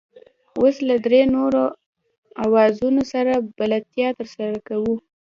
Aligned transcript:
اوس 0.59 0.75
له 0.89 0.95
درې 1.05 1.21
نورو 1.35 1.63
اوزارونو 2.43 3.01
سره 3.13 3.33
بلدیتیا 3.57 4.07
ترلاسه 4.17 4.47
کوئ. 4.67 4.93